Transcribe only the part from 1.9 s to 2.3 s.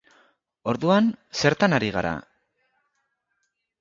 gara?